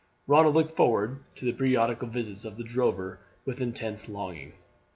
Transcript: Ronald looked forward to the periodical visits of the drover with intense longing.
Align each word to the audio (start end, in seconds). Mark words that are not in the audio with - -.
Ronald 0.25 0.55
looked 0.55 0.75
forward 0.75 1.19
to 1.35 1.45
the 1.45 1.53
periodical 1.53 2.07
visits 2.07 2.43
of 2.43 2.57
the 2.57 2.63
drover 2.63 3.19
with 3.45 3.61
intense 3.61 4.09
longing. 4.09 4.53